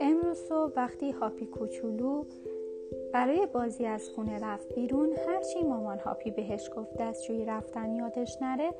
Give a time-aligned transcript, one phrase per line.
[0.00, 2.24] امروز وقتی هاپی کوچولو
[3.12, 8.70] برای بازی از خونه رفت بیرون هرچی مامان هاپی بهش گفت دستشویی رفتن یادش نره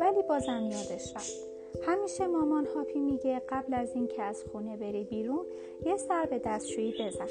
[0.00, 1.50] ولی بازم یادش رفت.
[1.82, 5.46] همیشه مامان هاپی میگه قبل از اینکه از خونه بری بیرون
[5.86, 7.26] یه سر به دستشویی بزن.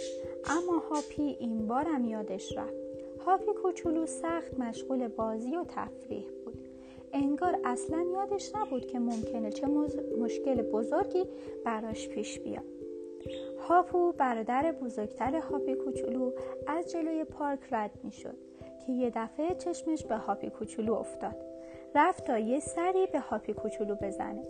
[0.45, 2.73] اما هاپی این بارم یادش رفت.
[3.25, 6.68] هاپی کوچولو سخت مشغول بازی و تفریح بود.
[7.13, 9.67] انگار اصلا یادش نبود که ممکنه چه
[10.19, 11.25] مشکل بزرگی
[11.65, 12.63] براش پیش بیاد.
[13.59, 16.31] هاپو برادر بزرگتر هاپی کوچولو
[16.67, 18.35] از جلوی پارک رد می شد
[18.85, 21.35] که یه دفعه چشمش به هاپی کوچولو افتاد.
[21.95, 24.43] رفت تا یه سری به هاپی کوچولو بزنه.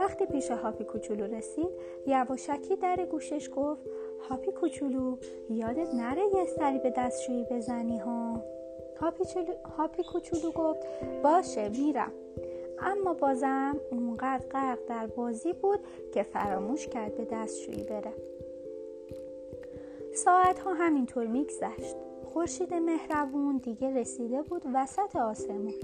[0.00, 1.70] وقتی پیش هاپی کوچولو رسید
[2.06, 3.82] یواشکی در گوشش گفت
[4.28, 5.16] هاپی کوچولو
[5.50, 8.42] یادت نره یه سری به دستشویی بزنی ها؟
[9.00, 9.24] هاپی,
[9.78, 10.86] هاپی کوچولو گفت
[11.22, 12.12] باشه میرم.
[12.78, 15.80] اما بازم اونقدر غرق در بازی بود
[16.14, 18.12] که فراموش کرد به دستشویی بره.
[20.14, 21.96] ساعت ها همینطور میگذشت.
[22.24, 25.74] خورشید مهربون دیگه رسیده بود وسط آسمون.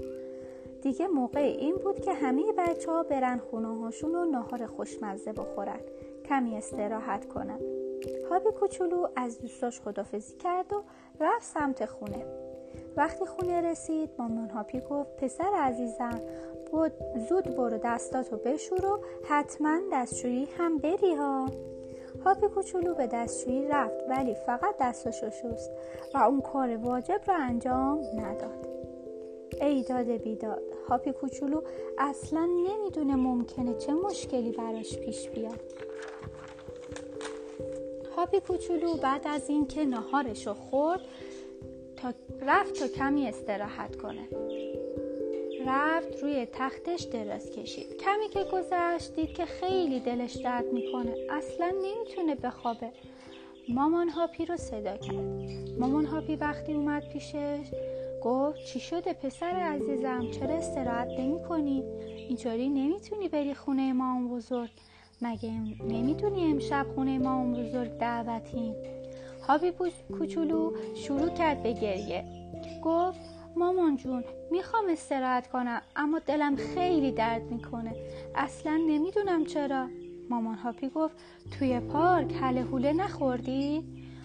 [0.81, 5.79] دیگه موقع این بود که همه بچه ها برن خونه هاشون و ناهار خوشمزه بخورن
[6.25, 7.59] کمی استراحت کنن.
[8.29, 10.83] هابی کوچولو از دوستاش خدافزی کرد و
[11.19, 12.50] رفت سمت خونه.
[12.97, 16.21] وقتی خونه رسید مامان هاپی گفت پسر عزیزم
[16.71, 16.91] بود
[17.29, 21.49] زود برو دستاتو بشور و حتما دستشویی هم بری ها.
[22.25, 25.71] هاپی کوچولو به دستشویی رفت ولی فقط دستاشو شست
[26.13, 28.67] و اون کار واجب رو انجام نداد.
[29.61, 31.61] ای داده بیداد هاپی کوچولو
[31.97, 35.59] اصلا نمی‌دونه ممکنه چه مشکلی براش پیش بیاد.
[38.15, 41.01] هاپی کوچولو بعد از اینکه ناهارش رو خورد
[42.41, 44.27] رفت تا کمی استراحت کنه.
[45.67, 47.97] رفت روی تختش دراز کشید.
[47.97, 51.15] کمی که گذشت دید که خیلی دلش درد می‌کنه.
[51.29, 52.91] اصلا نمی‌تونه بخوابه.
[53.69, 55.49] مامان هاپی رو صدا کرد.
[55.79, 57.71] مامان هاپی وقتی اومد پیشش
[58.23, 61.83] گفت چی شده پسر عزیزم؟ چرا استراحت نمی کنی؟
[62.27, 64.69] اینطوری نمی‌تونی بری خونه ما بزرگ.
[65.21, 65.51] مگه
[65.83, 68.75] نمی‌دونی امشب خونه ما بزرگ دعوتیم
[69.47, 69.73] هابی
[70.17, 72.25] کوچولو شروع کرد به گریه.
[72.83, 73.19] گفت
[73.55, 77.95] مامان جون می‌خوام استراحت کنم اما دلم خیلی درد می‌کنه.
[78.35, 79.87] اصلا نمی‌دونم چرا.
[80.29, 81.15] مامان هاپی گفت
[81.59, 83.83] توی پارک حله حوله نخوردی؟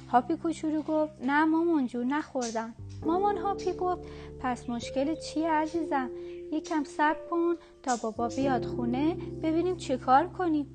[0.09, 2.75] هاپی کوچولو گفت نه مامان جون نخوردم.
[3.07, 4.03] مامان هاپی گفت
[4.41, 6.11] پس مشکل چیه عزیزم؟
[6.53, 10.67] یکم صبر کن تا بابا بیاد خونه ببینیم چی کار کنیم.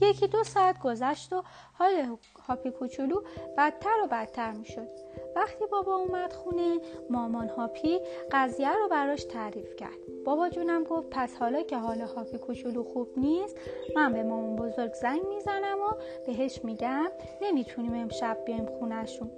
[0.00, 2.16] یکی دو ساعت گذشت و حال
[2.48, 3.22] هاپی کوچولو
[3.58, 4.88] بدتر و بدتر می‌شد.
[5.36, 6.78] وقتی بابا اومد خونه
[7.10, 8.00] مامان هاپی
[8.32, 10.24] قضیه رو براش تعریف کرد.
[10.24, 13.56] بابا جونم گفت پس حالا که حال هاپی کوچولو خوب نیست
[13.96, 15.90] من به مامان بزرگ زنگ می‌زنم و
[16.26, 17.10] بهش میگم
[17.42, 19.30] نمی‌تونیم امشب بیایم خونهشون.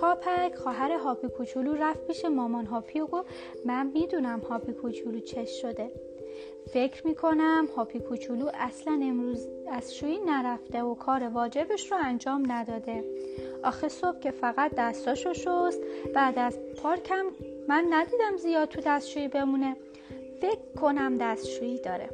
[0.00, 3.28] هاپک خواهر هاپی کوچولو رفت پیش مامان هاپی و گفت
[3.64, 5.90] من می‌دونم هاپی کوچولو چش شده.
[6.72, 13.04] فکر می‌کنم هاپی کوچولو اصلا امروز از شویی نرفته و کار واجبش رو انجام نداده.
[13.64, 15.80] آخه صبح که فقط دستاشو شست
[16.14, 17.24] بعد از پارکم
[17.68, 19.76] من ندیدم زیاد تو دستشویی بمونه.
[20.40, 22.10] فکر کنم دستشویی داره.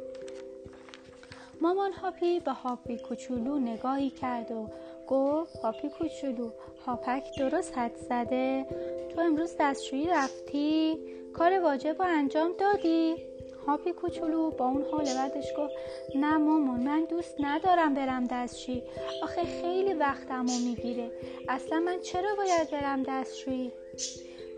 [1.61, 4.67] مامان هاپی به هاپی کوچولو نگاهی کرد و
[5.07, 6.51] گفت هاپی کوچولو
[6.85, 8.65] هاپک درست حد زده.
[9.15, 10.97] تو امروز دستشویی رفتی؟
[11.33, 13.30] کار واجب رو انجام دادی؟
[13.67, 15.73] هاپی کوچولو با اون حال بعدش گفت
[16.15, 18.83] نه مامان من دوست ندارم برم دستشویی.
[19.23, 21.11] آخه خیلی وقتمو می‌گیره.
[21.49, 23.71] اصلا من چرا باید برم دستشویی؟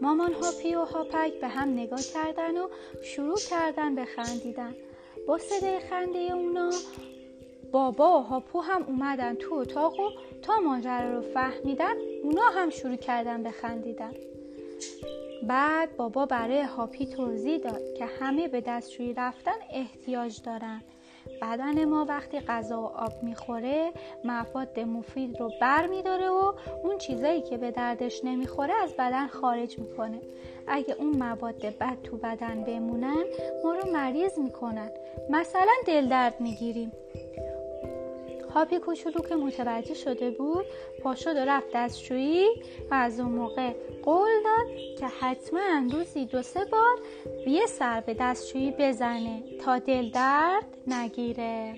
[0.01, 2.67] مامان هاپی و هاپک به هم نگاه کردن و
[3.01, 4.75] شروع کردن به خندیدن.
[5.27, 6.71] با صدای خنده اونا
[7.71, 10.09] بابا و هاپو هم اومدن تو اتاق و
[10.41, 14.13] تا ماجرا رو فهمیدن اونا هم شروع کردن به خندیدن.
[15.47, 20.81] بعد بابا برای هاپی توضیح داد که همه به دستشویی رفتن احتیاج دارن.
[21.41, 23.91] بدن ما وقتی غذا و آب می‌خوره
[24.23, 26.53] مواد مفید رو بر میداره و
[26.83, 30.21] اون چیزایی که به دردش نمی‌خوره از بدن خارج می‌کنه.
[30.67, 33.23] اگه اون مواد بد تو بدن بمونن
[33.63, 34.89] ما رو مریض می‌کنن.
[35.29, 36.91] مثلا دل درد می‌گیریم.
[38.53, 40.65] هاپی کوچولو که متوجه شده بود
[41.03, 42.47] پاشد و رفت دستشویی
[42.91, 43.73] و از اون موقع
[44.03, 46.97] قول داد که حتما روزی دو سه بار
[47.47, 51.75] یه سر به دستشویی بزنه تا دل درد نگیره.